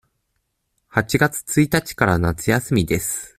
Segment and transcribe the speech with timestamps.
[0.89, 3.29] 八月一日から夏休みです。